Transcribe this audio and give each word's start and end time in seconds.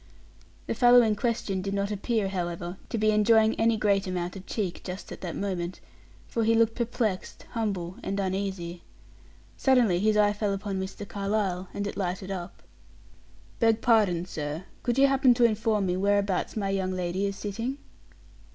The 0.65 0.73
fellow 0.73 1.03
in 1.03 1.15
question 1.15 1.61
did 1.61 1.75
not 1.75 1.91
appear, 1.91 2.27
however, 2.29 2.77
to 2.89 2.97
be 2.97 3.11
enjoying 3.11 3.53
any 3.59 3.77
great 3.77 4.07
amount 4.07 4.35
of 4.35 4.47
cheek 4.47 4.81
just 4.83 5.11
at 5.11 5.21
that 5.21 5.35
moment, 5.35 5.79
for 6.27 6.43
he 6.43 6.55
looked 6.55 6.73
perplexed, 6.73 7.43
humble 7.51 7.97
and 8.01 8.19
uneasy. 8.19 8.81
Suddenly 9.57 9.99
his 9.99 10.17
eye 10.17 10.33
fell 10.33 10.53
upon 10.53 10.79
Mr. 10.79 11.07
Carlyle, 11.07 11.67
and 11.71 11.85
it 11.85 11.97
lighted 11.97 12.31
up. 12.31 12.63
"Beg 13.59 13.81
pardon, 13.81 14.25
sir; 14.25 14.63
could 14.81 14.97
you 14.97 15.05
happen 15.05 15.35
to 15.35 15.43
inform 15.43 15.85
me 15.85 15.95
where 15.95 16.17
abouts 16.17 16.57
my 16.57 16.71
young 16.71 16.93
lady 16.93 17.27
is 17.27 17.35
sitting?" 17.35 17.77